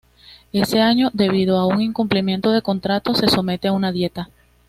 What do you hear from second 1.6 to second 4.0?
un incumplimiento de contrato, se somete a una